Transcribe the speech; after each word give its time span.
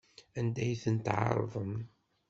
Anda 0.39 0.61
ay 0.63 0.73
tent-tɛerḍem? 0.83 1.73